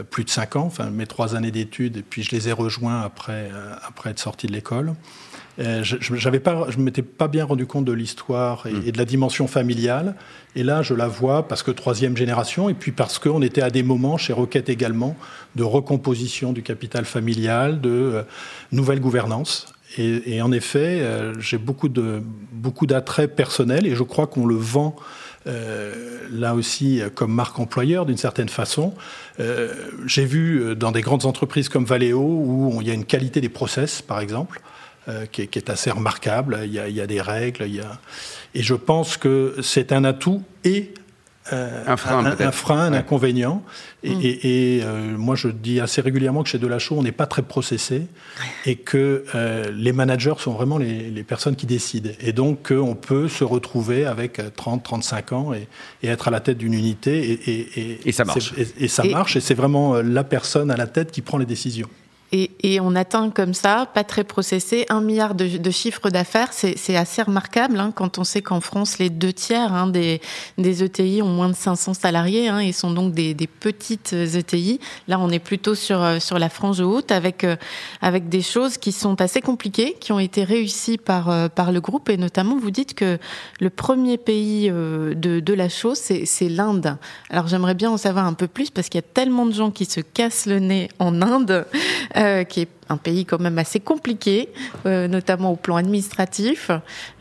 plus 0.09 0.23
de 0.23 0.29
cinq 0.29 0.55
ans, 0.55 0.65
enfin 0.65 0.89
mes 0.89 1.07
trois 1.07 1.35
années 1.35 1.51
d'études, 1.51 1.97
et 1.97 2.01
puis 2.03 2.23
je 2.23 2.31
les 2.31 2.47
ai 2.47 2.53
rejoints 2.53 3.01
après, 3.01 3.49
après 3.85 4.11
être 4.11 4.19
sorti 4.19 4.47
de 4.47 4.53
l'école. 4.53 4.93
Euh, 5.59 5.83
je 5.83 6.13
ne 6.13 6.83
m'étais 6.83 7.01
pas 7.01 7.27
bien 7.27 7.45
rendu 7.45 7.65
compte 7.65 7.85
de 7.85 7.91
l'histoire 7.91 8.67
hmm. 8.67 8.87
et, 8.87 8.91
de 8.91 8.97
la 8.97 9.05
dimension 9.05 9.47
familiale. 9.47 10.15
Et 10.55 10.63
là, 10.63 10.81
je 10.81 10.93
la 10.93 11.07
vois 11.07 11.47
parce 11.47 11.63
que 11.63 11.71
troisième 11.71 12.15
génération, 12.15 12.69
et 12.69 12.73
puis 12.73 12.91
parce 12.91 13.19
qu'on 13.19 13.41
était 13.41 13.61
à 13.61 13.69
des 13.69 13.83
moments, 13.83 14.17
chez 14.17 14.33
Roquette 14.33 14.69
également, 14.69 15.15
de 15.55 15.63
recomposition 15.63 16.53
du 16.53 16.61
capital 16.61 17.05
familial, 17.05 17.81
de 17.81 17.89
euh, 17.89 18.23
nouvelle 18.71 18.99
gouvernance. 18.99 19.73
Et, 19.97 20.41
en 20.41 20.51
effet, 20.51 20.99
euh, 21.01 21.33
j'ai 21.39 21.57
beaucoup 21.57 21.87
de 21.87 22.21
beaucoup 22.51 22.85
d'attraits 22.85 23.33
personnels 23.35 23.87
et 23.87 23.95
je 23.95 24.03
crois 24.03 24.27
qu'on 24.27 24.45
le 24.45 24.55
vend 24.55 24.95
là 26.29 26.55
aussi 26.55 27.01
comme 27.15 27.33
marque 27.33 27.57
employeur 27.57 28.05
d'une 28.05 28.17
certaine 28.17 28.49
façon. 28.49 28.93
j'ai 30.05 30.25
vu 30.25 30.75
dans 30.75 30.91
des 30.91 30.99
grandes 30.99 31.25
entreprises 31.25 31.69
comme 31.69 31.85
Valeo 31.85 32.19
où 32.19 32.79
il 32.81 32.87
y 32.87 32.91
a 32.91 32.93
une 32.93 33.05
qualité 33.05 33.39
des 33.39 33.47
process, 33.47 34.01
par 34.01 34.19
exemple. 34.19 34.61
Euh, 35.09 35.25
qui, 35.25 35.41
est, 35.41 35.69
assez 35.69 35.89
remarquable. 35.89 36.59
Il 36.65 36.73
y 36.73 37.01
a, 37.01 37.07
des 37.07 37.21
règles, 37.21 37.63
il 37.65 37.75
y 37.75 37.79
a... 37.79 37.97
et 38.53 38.61
je 38.61 38.73
pense 38.73 39.15
que 39.15 39.55
c'est 39.61 39.93
un 39.93 40.03
atout 40.03 40.43
et 40.65 40.93
euh, 41.53 41.83
un 41.87 41.95
frein, 41.95 42.25
un, 42.25 42.51
frein, 42.51 42.91
un 42.91 42.93
inconvénient. 42.93 43.63
Et, 44.03 44.11
mm. 44.11 44.83
euh, 44.83 45.17
moi, 45.17 45.35
je 45.35 45.47
dis 45.47 45.79
assez 45.79 46.01
régulièrement 46.01 46.43
que 46.43 46.49
chez 46.49 46.57
Delachaux, 46.57 46.97
on 46.97 47.03
n'est 47.03 47.13
pas 47.13 47.25
très 47.25 47.41
processé 47.41 48.01
et 48.65 48.75
que 48.75 49.23
les 49.73 49.93
managers 49.93 50.33
sont 50.39 50.51
vraiment 50.51 50.77
les, 50.77 51.23
personnes 51.23 51.55
qui 51.55 51.67
décident. 51.67 52.09
Et 52.19 52.33
donc, 52.33 52.73
on 52.77 52.95
peut 52.95 53.29
se 53.29 53.45
retrouver 53.45 54.05
avec 54.05 54.41
30, 54.57 54.83
35 54.83 55.31
ans 55.31 55.53
et, 55.53 55.69
être 56.05 56.27
à 56.27 56.31
la 56.31 56.41
tête 56.41 56.57
d'une 56.57 56.73
unité. 56.73 57.39
Et, 57.47 58.09
et, 58.09 58.11
ça 58.11 58.25
marche. 58.25 58.53
Et, 58.77 58.89
ça 58.89 59.05
marche. 59.05 59.37
Et 59.37 59.39
c'est 59.39 59.53
vraiment 59.53 60.01
la 60.01 60.25
personne 60.25 60.69
à 60.69 60.75
la 60.75 60.87
tête 60.87 61.11
qui 61.11 61.21
prend 61.21 61.37
les 61.37 61.45
décisions. 61.45 61.87
Et, 62.33 62.79
on 62.81 62.95
atteint 62.95 63.29
comme 63.29 63.53
ça, 63.53 63.87
pas 63.93 64.03
très 64.03 64.25
processé, 64.25 64.85
un 64.89 64.99
milliard 64.99 65.33
de, 65.33 65.57
de 65.57 65.71
chiffres 65.71 66.09
d'affaires. 66.09 66.49
C'est 66.51 66.95
assez 66.95 67.21
remarquable 67.21 67.79
hein, 67.79 67.93
quand 67.95 68.17
on 68.17 68.25
sait 68.25 68.41
qu'en 68.41 68.59
France, 68.59 68.99
les 68.99 69.09
deux 69.09 69.31
tiers 69.31 69.73
hein, 69.73 69.87
des, 69.87 70.19
ETI 70.57 71.21
ont 71.21 71.29
moins 71.29 71.47
de 71.47 71.55
500 71.55 71.93
salariés 71.93 72.49
hein, 72.49 72.59
et 72.59 72.73
sont 72.73 72.91
donc 72.91 73.13
des, 73.13 73.33
des, 73.33 73.47
petites 73.47 74.11
ETI. 74.13 74.79
Là, 75.07 75.19
on 75.19 75.29
est 75.29 75.39
plutôt 75.39 75.73
sur, 75.73 76.01
euh, 76.01 76.19
sur 76.19 76.37
la 76.37 76.49
frange 76.49 76.81
haute 76.81 77.11
avec, 77.11 77.45
euh, 77.45 77.55
avec 78.01 78.27
des 78.27 78.41
choses 78.41 78.77
qui 78.77 78.91
sont 78.91 79.21
assez 79.21 79.39
compliquées, 79.39 79.95
qui 79.99 80.11
ont 80.11 80.19
été 80.19 80.43
réussies 80.43 80.97
par, 80.97 81.29
euh, 81.29 81.47
par 81.47 81.71
le 81.71 81.79
groupe. 81.79 82.09
Et 82.09 82.17
notamment, 82.17 82.57
vous 82.57 82.71
dites 82.71 82.93
que 82.93 83.19
le 83.61 83.69
premier 83.69 84.17
pays 84.17 84.69
de, 84.69 85.13
de 85.15 85.53
la 85.53 85.69
chose, 85.69 85.97
c'est 85.97 86.49
l'Inde. 86.49 86.97
Alors, 87.29 87.47
j'aimerais 87.47 87.73
bien 87.73 87.89
en 87.89 87.97
savoir 87.97 88.25
un 88.25 88.33
peu 88.33 88.47
plus 88.47 88.69
parce 88.69 88.89
qu'il 88.89 88.97
y 88.97 89.03
a 89.03 89.07
tellement 89.13 89.45
de 89.45 89.53
gens 89.53 89.71
qui 89.71 89.85
se 89.85 90.01
cassent 90.01 90.45
le 90.45 90.59
nez 90.59 90.89
en 90.99 91.21
Inde. 91.21 91.65
Euh, 92.17 92.43
qui 92.45 92.61
est 92.61 92.69
un 92.89 92.97
pays 92.97 93.25
quand 93.25 93.39
même 93.39 93.59
assez 93.59 93.79
compliqué, 93.79 94.49
euh, 94.87 95.07
notamment 95.07 95.51
au 95.51 95.55
plan 95.55 95.75
administratif. 95.75 96.71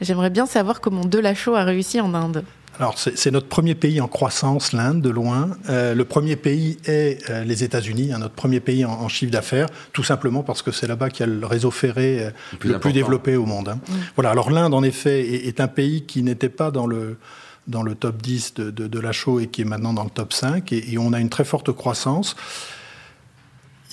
J'aimerais 0.00 0.30
bien 0.30 0.46
savoir 0.46 0.80
comment 0.80 1.04
Delachaux 1.04 1.54
a 1.54 1.64
réussi 1.64 2.00
en 2.00 2.14
Inde. 2.14 2.44
Alors, 2.78 2.96
c'est 2.98 3.30
notre 3.30 3.48
premier 3.48 3.74
pays 3.74 4.00
en 4.00 4.08
croissance, 4.08 4.72
l'Inde, 4.72 5.02
de 5.02 5.10
loin. 5.10 5.50
Euh, 5.68 5.94
le 5.94 6.04
premier 6.04 6.36
pays 6.36 6.78
est 6.86 7.28
les 7.44 7.64
États-Unis, 7.64 8.12
hein, 8.12 8.18
notre 8.18 8.34
premier 8.34 8.60
pays 8.60 8.84
en, 8.84 9.08
chiffre 9.08 9.32
d'affaires, 9.32 9.66
tout 9.92 10.02
simplement 10.02 10.42
parce 10.42 10.62
que 10.62 10.70
c'est 10.70 10.86
là-bas 10.86 11.10
qu'il 11.10 11.26
y 11.26 11.28
a 11.28 11.32
le 11.32 11.46
réseau 11.46 11.70
ferré 11.70 12.30
le 12.62 12.78
plus, 12.78 12.92
développé 12.92 13.36
au 13.36 13.44
monde. 13.44 13.70
Hein. 13.70 13.80
Mm. 13.88 13.94
Voilà. 14.16 14.30
Alors, 14.30 14.50
l'Inde, 14.50 14.72
en 14.72 14.82
effet, 14.82 15.46
est, 15.46 15.60
un 15.60 15.68
pays 15.68 16.04
qui 16.04 16.22
n'était 16.22 16.48
pas 16.48 16.70
dans 16.70 16.86
le 16.86 17.18
dans 17.66 17.82
le 17.82 17.96
top 17.96 18.22
10 18.22 18.54
de, 18.54 18.70
de, 18.70 18.86
de 18.86 19.40
et 19.40 19.46
qui 19.48 19.62
est 19.62 19.64
maintenant 19.64 19.92
dans 19.92 20.04
le 20.04 20.10
top 20.10 20.32
5. 20.32 20.72
Et, 20.72 20.92
et 20.92 20.98
on 20.98 21.12
a 21.12 21.18
une 21.18 21.30
très 21.30 21.44
forte 21.44 21.72
croissance. 21.72 22.36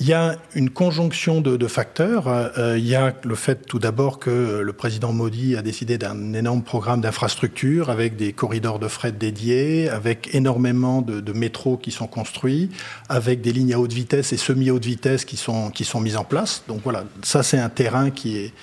Il 0.04 0.10
y 0.10 0.14
a 0.14 0.36
une 0.54 0.70
conjonction 0.70 1.40
de, 1.40 1.68
facteurs. 1.68 2.28
Euh, 2.28 2.78
il 2.78 2.86
y 2.86 2.94
a 2.94 3.14
le 3.24 3.36
fait 3.36 3.66
tout 3.66 3.80
d'abord 3.80 4.20
que 4.20 4.60
le 4.62 4.74
président 4.74 5.14
Modi 5.14 5.56
a 5.56 5.62
décidé 5.62 5.98
d'un 5.98 6.34
énorme 6.34 6.62
programme 6.62 7.00
d'infrastructures 7.00 7.90
avec 7.90 8.18
des 8.18 8.34
corridors 8.34 8.80
de 8.80 8.90
fret 8.90 9.14
dédiés, 9.14 9.88
avec 9.88 10.36
énormément 10.36 11.02
de, 11.02 11.32
métros 11.32 11.78
qui 11.78 11.92
sont 11.92 12.08
construits, 12.08 12.70
avec 13.08 13.40
des 13.40 13.54
lignes 13.54 13.74
à 13.76 13.80
haute 13.80 13.94
vitesse 13.94 14.34
et 14.34 14.38
semi-haute 14.38 14.84
vitesse 14.84 15.24
qui 15.24 15.38
sont, 15.38 15.70
qui 15.70 15.90
mises 16.02 16.18
en 16.18 16.26
place. 16.26 16.66
Donc 16.68 16.82
voilà, 16.84 17.06
ça 17.22 17.42
c'est 17.42 17.60
un 17.60 17.70
terrain 17.70 18.12
qui 18.12 18.36
est, 18.40 18.54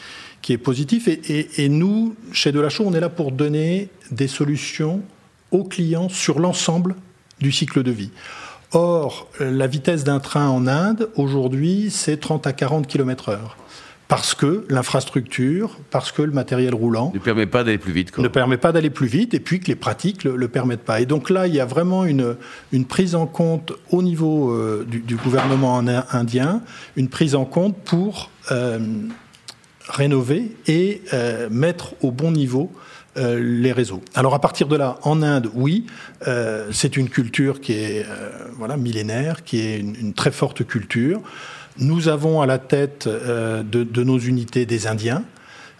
qui 0.42 0.52
est 0.52 0.58
positif. 0.58 1.08
Et, 1.08 1.64
et 1.64 1.70
nous, 1.70 2.16
chez 2.32 2.52
Delachaux, 2.52 2.84
on 2.86 2.92
est 2.92 3.00
là 3.00 3.08
pour 3.08 3.32
donner 3.32 3.88
des 4.10 4.28
solutions 4.28 5.00
aux 5.52 5.64
clients 5.64 6.10
sur 6.10 6.38
l'ensemble 6.38 6.96
du 7.40 7.50
cycle 7.50 7.82
de 7.82 7.92
vie. 7.92 8.10
Or, 8.72 9.28
la 9.40 9.66
vitesse 9.66 10.04
d'un 10.04 10.20
train 10.20 10.48
en 10.48 10.66
Inde, 10.66 11.08
aujourd'hui, 11.16 11.88
c'est 11.90 12.18
30 12.18 12.46
à 12.46 12.52
40 12.52 12.86
km 12.86 13.30
heure. 13.30 13.56
parce 14.06 14.34
que 14.34 14.64
l'infrastructure, 14.68 15.78
parce 15.90 16.10
que 16.10 16.22
le 16.22 16.32
matériel 16.32 16.74
roulant 16.74 17.12
ne 17.14 17.20
permet 17.20 17.46
pas 17.46 17.62
d'aller 17.62 17.78
plus 17.78 17.92
vite. 17.92 18.16
Ne 18.18 18.26
permet 18.26 18.56
pas 18.56 18.72
d'aller 18.72 18.90
plus 18.90 19.06
vite, 19.06 19.34
et 19.34 19.40
puis 19.40 19.60
que 19.60 19.68
les 19.68 19.76
pratiques 19.76 20.24
le, 20.24 20.34
le 20.34 20.48
permettent 20.48 20.84
pas. 20.84 21.00
Et 21.00 21.06
donc 21.06 21.30
là, 21.30 21.46
il 21.46 21.54
y 21.54 21.60
a 21.60 21.64
vraiment 21.64 22.04
une, 22.04 22.36
une 22.72 22.86
prise 22.86 23.14
en 23.14 23.26
compte 23.26 23.72
au 23.90 24.02
niveau 24.02 24.50
euh, 24.50 24.84
du, 24.84 25.16
gouvernement 25.16 25.78
indien, 26.10 26.60
une 26.96 27.08
prise 27.08 27.36
en 27.36 27.44
compte 27.44 27.76
pour 27.84 28.30
euh, 28.50 28.80
rénover 29.88 30.56
et 30.66 31.02
euh, 31.12 31.48
mettre 31.50 31.94
au 32.02 32.10
bon 32.10 32.32
niveau 32.32 32.72
les 33.16 33.72
réseaux. 33.72 34.02
Alors 34.14 34.34
à 34.34 34.40
partir 34.40 34.68
de 34.68 34.76
là, 34.76 34.98
en 35.02 35.22
Inde, 35.22 35.50
oui, 35.54 35.86
c'est 36.70 36.96
une 36.96 37.08
culture 37.08 37.60
qui 37.60 37.72
est 37.72 38.06
voilà 38.56 38.76
millénaire, 38.76 39.44
qui 39.44 39.60
est 39.60 39.78
une, 39.78 40.12
très 40.14 40.30
forte 40.30 40.64
culture. 40.64 41.20
Nous 41.78 42.08
avons 42.08 42.42
à 42.42 42.46
la 42.46 42.58
tête 42.58 43.06
euh, 43.06 43.62
de, 43.62 44.02
nos 44.04 44.18
unités 44.18 44.66
des 44.66 44.86
Indiens. 44.86 45.24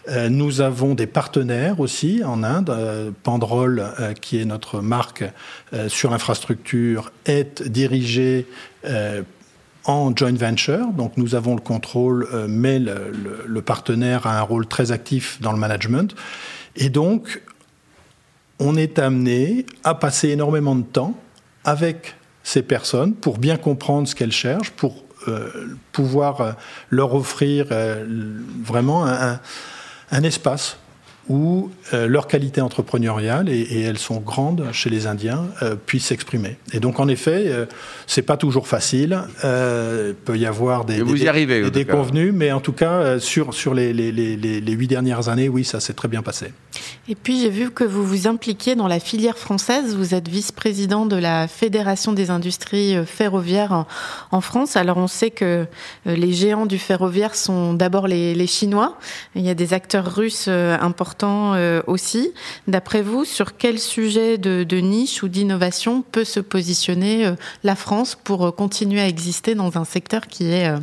Euh, 0.09 0.29
nous 0.29 0.61
avons 0.61 0.95
des 0.95 1.05
partenaires 1.05 1.79
aussi 1.79 2.23
en 2.25 2.43
Inde. 2.43 2.71
Euh, 2.71 3.11
Pandrol, 3.23 3.85
qui 4.19 4.39
est 4.41 4.45
notre 4.45 4.81
marque 4.81 5.23
sur 5.87 6.09
l'infrastructure, 6.09 7.11
est 7.25 7.61
dirigé 7.61 8.47
en 9.85 10.15
joint 10.15 10.33
venture. 10.33 10.87
Donc 10.87 11.17
nous 11.17 11.35
avons 11.35 11.55
le 11.55 11.61
contrôle, 11.61 12.27
mais 12.47 12.79
le, 12.79 13.13
le, 13.45 13.61
partenaire 13.61 14.25
a 14.25 14.39
un 14.39 14.41
rôle 14.41 14.65
très 14.65 14.91
actif 14.91 15.39
dans 15.41 15.51
le 15.51 15.59
management. 15.59 16.15
Et 16.75 16.89
donc, 16.89 17.41
on 18.59 18.75
est 18.75 18.99
amené 18.99 19.65
à 19.83 19.95
passer 19.95 20.29
énormément 20.29 20.75
de 20.75 20.83
temps 20.83 21.15
avec 21.63 22.15
ces 22.43 22.61
personnes 22.61 23.13
pour 23.13 23.37
bien 23.37 23.57
comprendre 23.57 24.07
ce 24.07 24.15
qu'elles 24.15 24.31
cherchent, 24.31 24.71
pour 24.71 25.03
euh, 25.27 25.49
pouvoir 25.91 26.41
euh, 26.41 26.51
leur 26.89 27.13
offrir 27.13 27.67
euh, 27.71 28.05
vraiment 28.63 29.05
un, 29.05 29.39
un 30.11 30.23
espace 30.23 30.77
où 31.29 31.69
euh, 31.93 32.07
leur 32.07 32.27
qualité 32.27 32.61
entrepreneuriale, 32.61 33.49
et, 33.49 33.81
elles 33.81 33.97
sont 33.97 34.19
grandes 34.19 34.67
chez 34.71 34.89
les 34.89 35.07
Indiens, 35.07 35.45
euh, 35.61 35.75
puissent 35.75 36.07
s'exprimer. 36.07 36.57
Et 36.73 36.79
donc, 36.79 36.99
en 36.99 37.07
effet, 37.07 37.45
euh, 37.47 37.65
c'est 38.07 38.21
pas 38.21 38.37
toujours 38.37 38.67
facile. 38.67 39.19
il 39.43 40.15
peut 40.25 40.37
y 40.37 40.45
avoir 40.45 40.85
des, 40.85 41.01
vous 41.01 41.23
y 41.23 41.27
arrivez, 41.27 41.61
des 41.61 41.71
déconvenus, 41.71 42.33
mais 42.33 42.51
en 42.51 42.59
tout 42.59 42.73
cas, 42.73 43.19
sur, 43.19 43.53
sur 43.53 43.73
les, 43.73 43.93
les, 43.93 44.11
les, 44.11 44.35
les 44.35 44.71
huit 44.71 44.87
dernières 44.87 45.29
années, 45.29 45.49
oui, 45.49 45.63
ça 45.63 45.79
s'est 45.79 45.93
très 45.93 46.07
bien 46.07 46.21
passé. 46.21 46.47
Et 47.07 47.15
puis, 47.15 47.41
j'ai 47.41 47.49
vu 47.49 47.71
que 47.71 47.83
vous 47.83 48.05
vous 48.05 48.27
impliquiez 48.27 48.75
dans 48.75 48.87
la 48.87 48.99
filière 48.99 49.37
française. 49.37 49.95
Vous 49.95 50.15
êtes 50.15 50.27
vice-président 50.27 51.05
de 51.05 51.15
la 51.15 51.47
Fédération 51.47 52.13
des 52.13 52.29
industries 52.29 52.95
ferroviaires 53.05 53.71
en, 53.73 53.87
en, 54.31 54.41
France. 54.41 54.75
Alors, 54.75 54.97
on 54.97 55.07
sait 55.07 55.31
que 55.31 55.65
les 56.05 56.33
géants 56.33 56.65
du 56.65 56.77
ferroviaire 56.77 57.35
sont 57.35 57.73
d'abord 57.73 58.07
les, 58.07 58.33
les 58.33 58.47
Chinois. 58.47 58.97
Il 59.35 59.41
y 59.41 59.49
a 59.49 59.55
des 59.55 59.73
acteurs 59.73 60.13
russes 60.13 60.47
importants 60.47 61.10
euh, 61.23 61.81
aussi. 61.87 62.31
D'après 62.67 63.01
vous, 63.01 63.25
sur 63.25 63.57
quel 63.57 63.79
sujet 63.79 64.37
de, 64.37 64.79
niche 64.79 65.23
ou 65.23 65.27
d'innovation 65.27 66.01
peut 66.01 66.23
se 66.23 66.39
positionner 66.39 67.25
euh, 67.25 67.35
la 67.63 67.75
France 67.75 68.15
pour 68.15 68.45
euh, 68.45 68.51
continuer 68.51 69.01
à 69.01 69.07
exister 69.07 69.55
dans 69.55 69.77
un 69.77 69.85
secteur 69.85 70.27
qui 70.27 70.45
est 70.45 70.73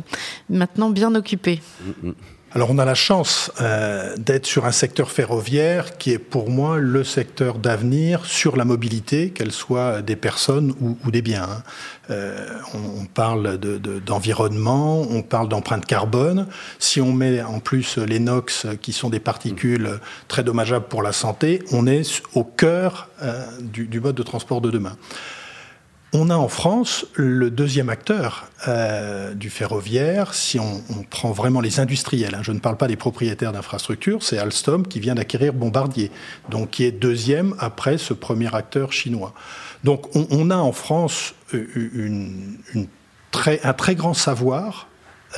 maintenant 0.49 0.89
bien 0.89 1.15
occupé? 1.15 1.61
Mm, 1.81 2.09
mm. 2.09 2.13
Alors 2.51 2.71
on 2.71 2.79
a 2.79 2.85
la 2.85 2.95
chance 2.95 3.51
euh, 3.61 4.15
d'être 4.17 4.47
sur 4.47 4.65
un 4.65 4.71
secteur 4.71 5.11
ferroviaire 5.11 5.99
qui 5.99 6.11
est 6.11 6.17
pour 6.17 6.49
moi 6.49 6.79
le 6.79 7.03
secteur 7.03 7.59
d'avenir 7.59 8.25
sur 8.25 8.57
la 8.57 8.65
mobilité, 8.65 9.29
qu'elle 9.29 9.51
soit 9.51 10.01
des 10.01 10.15
personnes 10.15 10.73
ou, 10.81 11.11
des 11.11 11.21
biens. 11.21 11.43
Hein. 11.43 11.63
Euh, 12.09 12.47
on, 12.73 13.05
parle 13.05 13.59
d'environnement, 13.59 15.05
de, 15.05 15.13
on 15.13 15.21
parle 15.21 15.47
d'empreinte 15.47 15.85
carbone. 15.85 16.47
Si 16.79 16.99
on 16.99 17.13
met 17.13 17.43
en 17.43 17.59
plus 17.59 17.99
les 17.99 18.17
NOx 18.17 18.65
qui 18.81 18.93
sont 18.93 19.11
des 19.11 19.19
particules 19.19 19.99
très 20.27 20.43
dommageables 20.43 20.87
pour 20.87 21.03
la 21.03 21.11
santé, 21.11 21.63
on 21.71 21.85
est 21.85 22.23
au 22.33 22.43
cœur 22.43 23.09
euh, 23.21 23.45
du 23.61 23.99
mode 23.99 24.15
de 24.15 24.23
transport 24.23 24.59
de 24.59 24.71
demain. 24.71 24.97
On 26.11 26.31
a 26.31 26.35
en 26.35 26.47
France 26.47 27.05
le 27.13 27.51
deuxième 27.51 27.89
acteur 27.89 28.49
euh, 28.67 29.35
du 29.35 29.51
ferroviaire, 29.51 30.33
si 30.33 30.59
on, 30.59 30.81
prend 31.09 31.31
vraiment 31.31 31.61
les 31.61 31.79
industriels, 31.79 32.33
hein, 32.33 32.41
je 32.41 32.51
ne 32.51 32.59
parle 32.59 32.77
pas 32.77 32.87
des 32.87 32.95
propriétaires 32.95 33.51
d'infrastructures, 33.51 34.23
c'est 34.23 34.39
Alstom 34.39 34.87
qui 34.87 34.99
vient 34.99 35.13
d'acquérir 35.13 35.53
Bombardier, 35.53 36.09
donc 36.49 36.71
qui 36.71 36.83
est 36.83 36.91
deuxième 36.91 37.53
après 37.59 37.99
ce 37.99 38.13
premier 38.13 38.53
acteur 38.55 38.91
chinois. 38.91 39.35
Donc 39.83 40.09
on, 40.15 40.49
a 40.49 40.57
en 40.57 40.71
France 40.71 41.35
euh, 41.53 41.67
une, 41.75 42.57
une 42.73 42.87
un 43.63 43.73
très 43.73 43.95
grand 43.95 44.15
savoir 44.15 44.87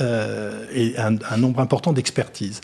euh, 0.00 0.64
et 0.72 0.96
un, 0.96 1.16
un 1.30 1.36
nombre 1.36 1.60
important 1.60 1.92
d'expertise. 1.92 2.62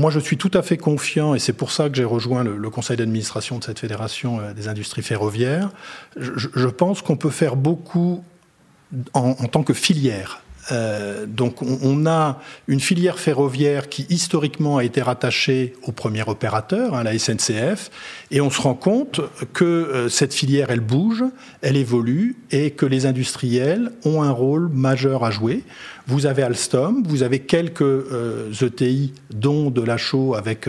Moi, 0.00 0.10
je 0.10 0.18
suis 0.18 0.38
tout 0.38 0.50
à 0.54 0.62
fait 0.62 0.78
confiant, 0.78 1.34
et 1.34 1.38
c'est 1.38 1.52
pour 1.52 1.70
ça 1.70 1.90
que 1.90 1.94
j'ai 1.94 2.04
rejoint 2.04 2.42
le, 2.42 2.70
conseil 2.70 2.96
d'administration 2.96 3.58
de 3.58 3.64
cette 3.64 3.78
fédération 3.78 4.40
euh, 4.40 4.54
des 4.54 4.66
industries 4.66 5.02
ferroviaires. 5.02 5.68
Je, 6.16 6.68
pense 6.68 7.02
qu'on 7.02 7.18
peut 7.18 7.28
faire 7.28 7.54
beaucoup 7.54 8.24
en, 9.12 9.34
tant 9.34 9.62
que 9.62 9.74
filière. 9.74 10.42
Euh, 10.72 11.26
donc 11.26 11.62
on, 11.62 12.06
a 12.06 12.40
une 12.68 12.80
filière 12.80 13.18
ferroviaire 13.18 13.88
qui 13.88 14.06
historiquement 14.08 14.78
a 14.78 14.84
été 14.84 15.02
rattachée 15.02 15.74
au 15.82 15.92
premier 15.92 16.22
opérateur, 16.26 16.94
hein, 16.94 17.02
la 17.02 17.18
SNCF, 17.18 17.90
et 18.30 18.40
on 18.40 18.50
se 18.50 18.60
rend 18.60 18.74
compte 18.74 19.20
que 19.52 19.64
euh, 19.64 20.08
cette 20.08 20.32
filière, 20.32 20.70
elle 20.70 20.80
bouge, 20.80 21.24
elle 21.62 21.76
évolue, 21.76 22.36
et 22.50 22.70
que 22.70 22.86
les 22.86 23.06
industriels 23.06 23.92
ont 24.04 24.22
un 24.22 24.30
rôle 24.30 24.68
majeur 24.68 25.24
à 25.24 25.30
jouer. 25.30 25.64
Vous 26.06 26.26
avez 26.26 26.42
Alstom, 26.42 27.02
vous 27.06 27.22
avez 27.22 27.40
quelques 27.40 27.82
euh, 27.82 28.52
ETI, 28.60 29.12
dont 29.30 29.70
de 29.70 29.82
la 29.82 29.96
chaux 29.96 30.34
avec 30.34 30.68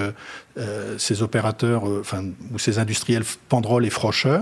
ces 0.98 1.22
opérateurs, 1.22 1.84
enfin, 2.00 2.26
ou 2.54 2.60
ces 2.60 2.78
industriels 2.78 3.24
Pandrol 3.48 3.86
et 3.86 3.90
Frocheur. 3.90 4.42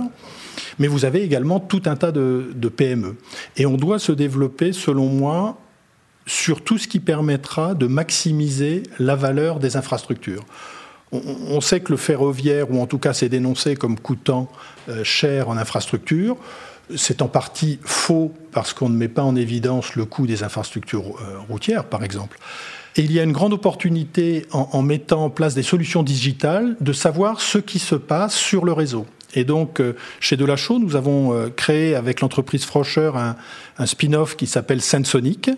Mais 0.77 0.87
vous 0.87 1.05
avez 1.05 1.23
également 1.23 1.59
tout 1.59 1.81
un 1.85 1.95
tas 1.95 2.11
de, 2.11 2.71
PME. 2.75 3.15
Et 3.57 3.65
on 3.65 3.77
doit 3.77 3.99
se 3.99 4.11
développer, 4.11 4.73
selon 4.73 5.07
moi, 5.07 5.57
sur 6.25 6.63
tout 6.63 6.77
ce 6.77 6.87
qui 6.87 6.99
permettra 6.99 7.73
de 7.73 7.87
maximiser 7.87 8.83
la 8.99 9.15
valeur 9.15 9.59
des 9.59 9.77
infrastructures. 9.77 10.45
On, 11.11 11.59
sait 11.59 11.79
que 11.79 11.91
le 11.91 11.97
ferroviaire, 11.97 12.69
ou 12.69 12.79
en 12.79 12.85
tout 12.85 12.99
cas 12.99 13.13
c'est 13.13 13.29
dénoncé 13.29 13.75
comme 13.75 13.99
coûtant 13.99 14.47
euh, 14.89 15.03
cher 15.03 15.49
en 15.49 15.57
infrastructure, 15.57 16.37
c'est 16.95 17.23
en 17.23 17.27
partie 17.27 17.79
faux 17.83 18.31
parce 18.51 18.73
qu'on 18.73 18.89
ne 18.89 18.95
met 18.95 19.07
pas 19.07 19.23
en 19.23 19.35
évidence 19.35 19.95
le 19.95 20.05
coût 20.05 20.27
des 20.27 20.43
infrastructures 20.43 21.15
euh, 21.21 21.39
routières, 21.49 21.85
par 21.85 22.03
exemple. 22.03 22.37
Et 22.95 23.01
il 23.01 23.11
y 23.11 23.19
a 23.19 23.23
une 23.23 23.31
grande 23.31 23.53
opportunité 23.53 24.45
en, 24.51 24.81
mettant 24.81 25.25
en 25.25 25.29
place 25.29 25.53
des 25.53 25.63
solutions 25.63 26.03
digitales 26.03 26.75
de 26.81 26.91
savoir 26.91 27.39
ce 27.39 27.59
qui 27.59 27.79
se 27.79 27.95
passe 27.95 28.35
sur 28.35 28.65
le 28.65 28.73
réseau. 28.73 29.05
Et 29.33 29.43
donc, 29.43 29.79
euh, 29.79 29.95
chez 30.19 30.37
Delachaux, 30.37 30.79
nous 30.79 30.95
avons 30.95 31.33
euh, 31.33 31.49
créé 31.49 31.95
avec 31.95 32.21
l'entreprise 32.21 32.65
Frocher 32.65 33.11
un, 33.15 33.35
un 33.77 33.85
spin-off 33.85 34.35
qui 34.35 34.47
s'appelle 34.47 34.81
Sensonic, 34.81 35.51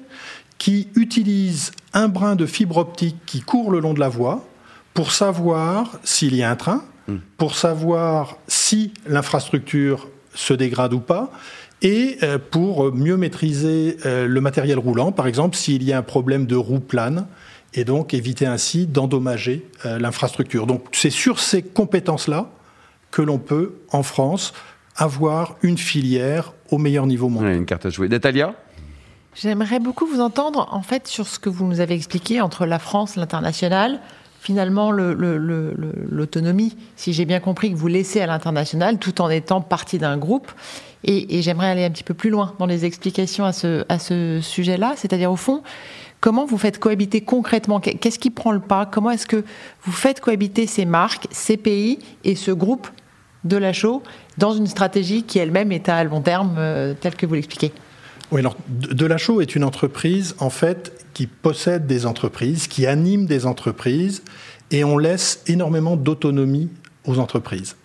qui 0.57 0.89
utilise 0.95 1.71
un 1.93 2.07
brin 2.07 2.35
de 2.35 2.45
fibre 2.45 2.77
optique 2.77 3.17
qui 3.25 3.41
court 3.41 3.71
le 3.71 3.79
long 3.79 3.93
de 3.93 3.99
la 3.99 4.09
voie 4.09 4.45
pour 4.93 5.11
savoir 5.11 5.99
s'il 6.03 6.35
y 6.35 6.43
a 6.43 6.51
un 6.51 6.55
train, 6.55 6.83
mmh. 7.07 7.15
pour 7.37 7.55
savoir 7.55 8.37
si 8.47 8.93
l'infrastructure 9.07 10.09
se 10.33 10.53
dégrade 10.53 10.93
ou 10.93 10.99
pas, 10.99 11.31
et 11.81 12.17
euh, 12.23 12.37
pour 12.37 12.93
mieux 12.93 13.17
maîtriser 13.17 13.97
le 14.05 14.41
matériel 14.41 14.77
roulant, 14.77 15.11
par 15.11 15.27
exemple 15.27 15.55
s'il 15.55 15.83
y 15.83 15.93
a 15.93 15.97
un 15.97 16.03
problème 16.03 16.45
de 16.45 16.55
roue 16.55 16.79
plane, 16.79 17.25
et 17.73 17.85
donc 17.85 18.13
éviter 18.13 18.45
ainsi 18.45 18.85
d'endommager 18.85 19.65
l'infrastructure. 19.85 20.67
Donc 20.67 20.83
c'est 20.91 21.09
sur 21.09 21.39
ces 21.39 21.61
compétences-là 21.61 22.51
que 23.11 23.21
l'on 23.21 23.37
peut, 23.37 23.75
en 23.91 24.03
France, 24.03 24.53
avoir 24.95 25.55
une 25.61 25.77
filière 25.77 26.53
au 26.69 26.77
meilleur 26.77 27.05
niveau 27.05 27.29
mondial. 27.29 27.51
Ouais, 27.51 27.57
une 27.57 27.65
carte 27.65 27.85
à 27.85 27.89
jouer. 27.89 28.07
Natalia? 28.09 28.55
J'aimerais 29.35 29.79
beaucoup 29.79 30.05
vous 30.05 30.19
entendre 30.19 30.67
en 30.71 30.81
fait 30.81 31.07
sur 31.07 31.27
ce 31.27 31.39
que 31.39 31.49
vous 31.49 31.65
nous 31.65 31.79
avez 31.79 31.93
expliqué 31.93 32.41
entre 32.41 32.65
la 32.65 32.79
France, 32.79 33.15
l'international, 33.15 34.01
finalement 34.41 34.91
l'autonomie, 34.91 36.69
le, 36.69 36.75
le, 36.75 36.83
si 36.97 37.13
j'ai 37.13 37.25
bien 37.25 37.39
compris, 37.39 37.71
que 37.71 37.77
vous 37.77 37.87
laissez 37.87 38.19
à 38.19 38.27
l'international 38.27 38.97
tout 38.97 39.21
en 39.21 39.29
étant 39.29 39.61
partie 39.61 39.99
d'un 39.99 40.17
groupe. 40.17 40.51
Et, 41.03 41.37
et 41.37 41.41
j'aimerais 41.41 41.69
aller 41.69 41.85
un 41.85 41.89
petit 41.91 42.03
peu 42.03 42.13
plus 42.13 42.29
loin 42.29 42.53
dans 42.59 42.65
les 42.65 42.83
explications 42.85 43.45
à 43.45 43.53
ce, 43.53 43.85
à 43.87 43.99
ce 43.99 44.39
sujet-là, 44.41 44.93
c'est-à-dire 44.97 45.31
au 45.31 45.37
fond, 45.37 45.63
comment 46.19 46.45
vous 46.45 46.57
faites 46.57 46.77
cohabiter 46.77 47.21
concrètement? 47.21 47.79
Qu'est-ce 47.79 48.19
qui 48.19 48.29
prend 48.29 48.51
le 48.51 48.59
pas? 48.59 48.85
Comment 48.85 49.11
est-ce 49.11 49.25
que 49.25 49.43
vous 49.83 49.91
faites 49.93 50.19
cohabiter 50.19 50.67
ces 50.67 50.85
marques, 50.85 51.27
ces 51.31 51.57
pays 51.57 51.99
et 52.23 52.35
ce 52.35 52.51
groupe 52.51 52.87
de 53.43 53.57
la 53.57 53.73
show 53.73 54.03
dans 54.37 54.53
une 54.53 54.67
stratégie 54.67 55.23
qui 55.23 55.39
elle-même 55.39 55.71
est 55.71 55.89
à 55.89 56.03
long 56.03 56.21
terme, 56.21 56.55
euh, 56.57 56.93
telle 56.99 57.15
que 57.15 57.25
vous 57.25 57.35
l'expliquez 57.35 57.71
oui, 58.31 58.39
alors 58.39 58.55
Delachaux 58.69 59.41
est 59.41 59.57
une 59.57 59.65
entreprise 59.65 60.35
en 60.39 60.49
fait 60.49 61.05
qui 61.13 61.27
possède 61.27 61.85
des 61.85 62.05
entreprises, 62.05 62.67
qui 62.67 62.87
anime 62.87 63.25
des 63.25 63.45
entreprises, 63.45 64.23
et 64.71 64.85
on 64.85 64.97
laisse 64.97 65.43
énormément 65.47 65.97
d'autonomie 65.97 66.69
aux 67.05 67.19
entreprises. 67.19 67.75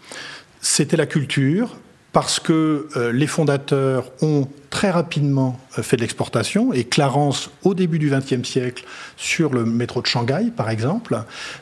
C'était 0.61 0.97
la 0.97 1.07
culture. 1.07 1.77
parce 2.13 2.41
que 2.41 2.89
les 3.13 3.27
fondateurs 3.27 4.11
ont 4.23 4.49
très 4.71 4.91
rapidement 4.91 5.61
fait 5.69 5.99
de 5.99 6.01
l'exportation 6.01 6.73
et 6.73 6.85
Clarence 6.85 7.51
au 7.63 7.75
début 7.75 7.99
du 7.99 8.09
XXe 8.09 8.49
siècle 8.49 8.87
sur 9.19 9.53
le 9.53 9.67
métro 9.67 10.01
de 10.01 10.07
Shanghai 10.07 10.51
par 10.57 10.71
exemple. 10.71 11.15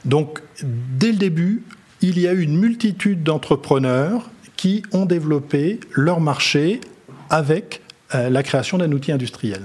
Donc 0.05 0.41
dès 0.63 1.11
le 1.11 1.19
début, 1.19 1.65
il 2.05 2.19
y 2.19 2.29
a 2.29 2.35
eu 2.35 2.43
une 2.43 2.59
multitude 2.59 3.23
d'entrepreneurs 3.23 4.31
qui 4.57 4.83
ont 4.93 5.07
développé 5.07 5.81
leur 5.93 6.21
marché 6.21 6.81
avec 7.31 7.81
euh, 8.15 8.29
la 8.29 8.43
création 8.43 8.77
d'un 8.77 8.93
outil 8.93 9.11
industriel. 9.11 9.63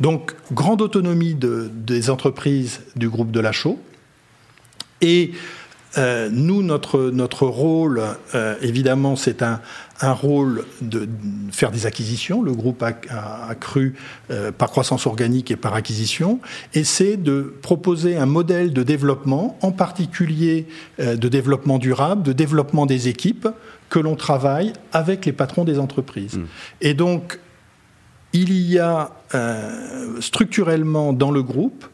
Donc, 0.00 0.34
grande 0.50 0.82
autonomie 0.82 1.36
des 1.36 2.10
entreprises 2.10 2.80
du 2.96 3.08
groupe 3.08 3.30
de 3.30 3.38
la 3.38 3.52
Chaux. 3.52 3.78
Et 5.00 5.32
euh, 5.98 6.28
nous, 6.32 6.62
notre, 6.62 7.10
notre 7.10 7.46
rôle, 7.46 8.02
euh, 8.34 8.54
évidemment, 8.62 9.16
c'est 9.16 9.42
un, 9.42 9.60
un, 10.00 10.12
rôle 10.12 10.64
de 10.80 11.08
faire 11.50 11.70
des 11.70 11.86
acquisitions. 11.86 12.42
Le 12.42 12.52
groupe 12.52 12.82
a, 12.82 12.92
a, 13.48 13.54
cru 13.54 13.94
par 14.58 14.70
croissance 14.70 15.06
organique 15.06 15.50
et 15.50 15.56
par 15.56 15.74
acquisition. 15.74 16.40
Et 16.74 16.84
c'est 16.84 17.16
de 17.16 17.54
proposer 17.62 18.16
un 18.16 18.26
modèle 18.26 18.72
de 18.72 18.82
développement, 18.82 19.58
en 19.62 19.72
particulier 19.72 20.66
de 20.98 21.28
développement 21.28 21.78
durable, 21.78 22.22
de 22.22 22.32
développement 22.32 22.86
des 22.86 23.08
équipes, 23.08 23.48
que 23.88 23.98
l'on 23.98 24.16
travaille 24.16 24.72
avec 24.92 25.26
les 25.26 25.32
patrons 25.32 25.64
des 25.64 25.78
entreprises. 25.78 26.36
Mmh. 26.36 26.44
Et 26.80 26.94
donc, 26.94 27.40
il 28.32 28.52
y 28.52 28.78
a 28.78 29.10
euh, 29.34 30.20
structurellement 30.20 31.12
dans 31.12 31.30
le 31.30 31.42
groupe 31.42 31.86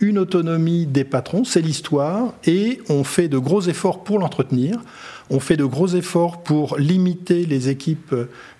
une 0.00 0.18
autonomie 0.18 0.86
des 0.86 1.04
patrons, 1.04 1.44
c'est 1.44 1.60
l'histoire, 1.60 2.34
et 2.46 2.80
on 2.88 3.04
fait 3.04 3.28
de 3.28 3.38
gros 3.38 3.62
efforts 3.62 4.02
pour 4.02 4.18
l'entretenir. 4.18 4.80
On 5.28 5.40
fait 5.40 5.56
de 5.56 5.64
gros 5.64 5.88
efforts 5.88 6.42
pour 6.42 6.78
limiter 6.78 7.46
les 7.46 7.68
équipes 7.68 8.14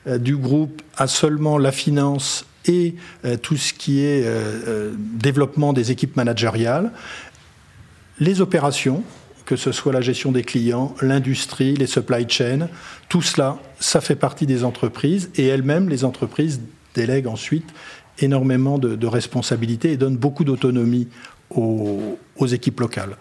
euh, 0.07 0.19
du 0.19 0.37
groupe 0.37 0.83
à 0.97 1.07
seulement 1.07 1.59
la 1.59 1.73
finance 1.73 2.47
et 2.67 2.95
euh, 3.25 3.37
tout 3.37 3.57
ce 3.57 3.73
qui 3.73 4.01
est 4.01 4.25
développement 5.15 5.73
des 5.73 5.91
équipes 5.91 6.17
managériales. 6.17 6.93
Les 8.19 8.41
opérations, 8.43 9.03
que 9.47 9.57
ce 9.57 9.73
soit 9.73 9.93
la 9.93 10.03
gestion 10.03 10.31
des 10.31 10.45
clients, 10.45 10.95
l'industrie, 11.01 11.75
les 11.75 11.87
supply 11.87 12.29
chains, 12.29 12.69
tout 13.09 13.23
cela, 13.23 13.59
ça 13.81 14.01
fait 14.01 14.15
partie 14.15 14.47
des 14.47 14.63
entreprises 14.63 15.31
et 15.37 15.47
elles-mêmes, 15.47 15.89
les 15.89 16.05
entreprises 16.05 16.61
délègue 16.95 17.27
ensuite 17.27 17.69
énormément 18.19 18.79
de, 18.79 19.07
responsabilités 19.07 19.93
et 19.93 19.97
donne 19.97 20.17
beaucoup 20.17 20.45
d'autonomie 20.45 21.09
aux, 21.51 22.19
équipes 22.53 22.81
locales. 22.81 23.17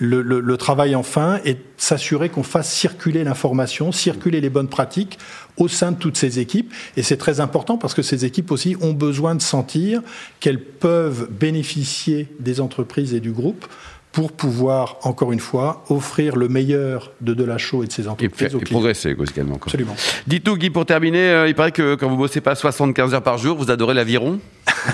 Le, 0.00 0.56
travail 0.56 0.96
enfin 0.96 1.40
est 1.44 1.58
s'assurer 1.76 2.28
qu'on 2.28 2.42
fasse 2.42 2.72
circuler 2.72 3.22
l'information, 3.22 3.92
circuler 3.92 4.40
les 4.40 4.50
bonnes 4.50 4.68
pratiques 4.68 5.18
au 5.56 5.68
sein 5.68 5.92
de 5.92 5.96
toutes 5.96 6.16
ces 6.16 6.40
équipes. 6.40 6.72
Et 6.96 7.02
c'est 7.02 7.16
très 7.16 7.40
important 7.40 7.78
parce 7.78 7.94
que 7.94 8.02
ces 8.02 8.24
équipes 8.24 8.50
aussi 8.50 8.76
ont 8.80 8.92
besoin 8.92 9.34
de 9.34 9.42
sentir 9.42 10.02
qu'elles 10.40 10.62
peuvent 10.62 11.28
bénéficier 11.30 12.28
des 12.40 12.60
entreprises 12.60 13.14
et 13.14 13.20
du 13.20 13.30
groupe 13.30 13.66
pour 14.14 14.30
pouvoir, 14.30 14.96
encore 15.02 15.32
une 15.32 15.40
fois, 15.40 15.84
offrir 15.90 16.36
le 16.36 16.48
meilleur 16.48 17.10
de 17.20 17.34
Delachaux 17.34 17.82
et 17.82 17.88
de 17.88 17.92
ses 17.92 18.06
entreprises. 18.06 18.54
Et, 18.54 18.56
et 18.56 18.60
progresser 18.60 19.10
également. 19.10 19.56
Absolument. 19.56 19.96
Dites-nous, 20.28 20.56
Guy, 20.56 20.70
pour 20.70 20.86
terminer, 20.86 21.30
euh, 21.30 21.48
il 21.48 21.54
paraît 21.56 21.72
que 21.72 21.96
quand 21.96 22.08
vous 22.08 22.16
bossez 22.16 22.40
pas 22.40 22.54
75 22.54 23.12
heures 23.12 23.22
par 23.22 23.38
jour, 23.38 23.58
vous 23.58 23.72
adorez 23.72 23.92
l'aviron? 23.92 24.38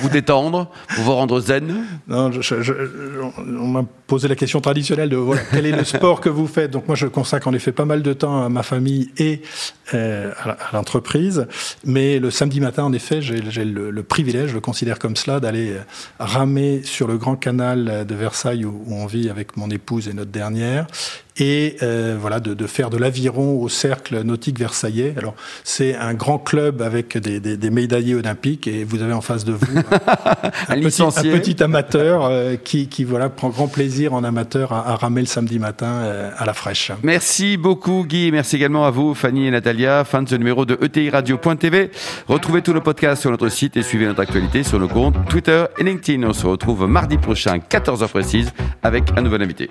Vous 0.00 0.08
détendre, 0.08 0.68
pour 0.94 1.04
vous 1.04 1.14
rendre 1.14 1.40
zen 1.40 1.84
on 2.08 3.66
m'a 3.66 3.84
posé 4.06 4.28
la 4.28 4.36
question 4.36 4.60
traditionnelle 4.60 5.08
de 5.08 5.18
quel 5.50 5.66
est 5.66 5.72
le 5.72 5.84
sport 5.84 6.20
que 6.20 6.28
vous 6.28 6.46
faites. 6.46 6.70
Donc 6.70 6.86
moi, 6.86 6.96
je 6.96 7.06
consacre 7.06 7.48
en 7.48 7.52
effet 7.52 7.72
pas 7.72 7.84
mal 7.84 8.02
de 8.02 8.12
temps 8.12 8.42
à 8.42 8.48
ma 8.48 8.62
famille 8.62 9.10
et 9.18 9.42
euh, 9.94 10.32
à 10.44 10.56
l'entreprise. 10.72 11.46
Mais 11.84 12.18
le 12.18 12.30
samedi 12.30 12.60
matin, 12.60 12.84
en 12.84 12.92
effet, 12.92 13.20
j'ai 13.22 13.64
le, 13.64 14.02
privilège, 14.02 14.50
je 14.50 14.54
le 14.54 14.60
considère 14.60 14.98
comme 14.98 15.16
cela, 15.16 15.40
d'aller 15.40 15.72
euh, 15.72 15.80
ramer 16.18 16.82
sur 16.84 17.06
le 17.06 17.16
grand 17.16 17.36
canal 17.36 18.06
de 18.06 18.14
Versailles 18.14 18.64
où 18.64 18.84
on 18.88 19.06
vit 19.06 19.30
avec 19.30 19.56
mon 19.56 19.70
épouse 19.70 20.08
et 20.08 20.12
notre 20.12 20.30
dernière 20.30 20.86
et 21.38 21.76
euh, 21.82 22.16
voilà 22.20 22.40
de, 22.40 22.54
de, 22.54 22.66
faire 22.66 22.90
de 22.90 22.96
l'aviron 22.96 23.60
au 23.60 23.68
cercle 23.68 24.22
nautique 24.22 24.58
versaillais. 24.58 25.14
Alors 25.16 25.34
c'est 25.64 25.94
un 25.94 26.14
grand 26.14 26.38
club 26.38 26.82
avec 26.82 27.16
des, 27.18 27.40
des, 27.40 27.56
des, 27.56 27.70
médaillés 27.70 28.14
olympiques 28.14 28.66
et 28.66 28.84
vous 28.84 29.02
avez 29.02 29.12
en 29.12 29.20
face 29.20 29.44
de 29.44 29.52
vous 29.52 29.66
un, 30.68 30.80
petit, 30.80 31.02
un, 31.02 31.10
petit, 31.10 31.62
amateur 31.62 32.24
euh, 32.24 32.56
qui, 32.56 32.88
qui, 32.88 33.04
voilà 33.04 33.28
prend 33.28 33.48
grand 33.48 33.68
plaisir 33.68 34.14
en 34.14 34.24
amateur 34.24 34.72
à, 34.72 34.90
à 34.90 34.96
ramer 34.96 35.20
le 35.20 35.26
samedi 35.26 35.58
matin 35.58 35.86
euh, 35.86 36.30
à 36.36 36.44
la 36.44 36.52
fraîche. 36.52 36.92
Merci 37.02 37.56
beaucoup 37.56 38.04
Guy, 38.06 38.30
merci 38.32 38.56
également 38.56 38.84
à 38.84 38.90
vous 38.90 39.14
Fanny 39.14 39.46
et 39.46 39.50
Natalia. 39.50 40.04
Fin 40.04 40.22
de 40.22 40.28
ce 40.28 40.34
numéro 40.34 40.64
de 40.64 40.78
ETI 40.82 41.10
Radio.tv. 41.10 41.90
Retrouvez 42.28 42.62
tous 42.62 42.72
nos 42.72 42.80
podcasts 42.80 43.22
sur 43.22 43.30
notre 43.30 43.48
site 43.48 43.76
et 43.76 43.82
suivez 43.82 44.06
notre 44.06 44.20
actualité 44.20 44.62
sur 44.62 44.78
nos 44.78 44.88
comptes 44.88 45.16
Twitter 45.28 45.64
et 45.78 45.84
LinkedIn. 45.84 46.26
On 46.26 46.32
se 46.32 46.46
retrouve 46.46 46.86
mardi 46.86 47.18
prochain 47.18 47.58
14h 47.58 48.08
précise 48.08 48.52
avec 48.82 49.04
un 49.16 49.22
nouvel 49.22 49.42
invité. 49.42 49.70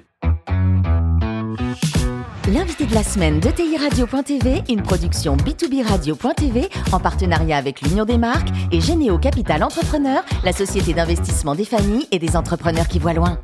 La 2.91 3.04
semaine 3.04 3.39
de 3.39 3.52
TI 3.52 3.78
Radio.tv, 3.78 4.63
une 4.67 4.82
production 4.82 5.38
B2B 5.38 5.88
Radio.tv 5.88 6.69
en 6.91 6.99
partenariat 6.99 7.58
avec 7.58 7.82
l'Union 7.82 8.04
des 8.04 8.17
marques 8.17 8.49
et 8.71 8.82
Généo 8.82 9.19
Capital 9.19 9.62
Entrepreneur, 9.62 10.23
la 10.43 10.54
société 10.54 10.93
d'investissement 10.93 11.54
des 11.54 11.65
familles 11.65 12.08
et 12.12 12.17
des 12.17 12.36
entrepreneurs 12.36 12.88
qui 12.88 12.97
voient 12.97 13.13
loin. 13.13 13.38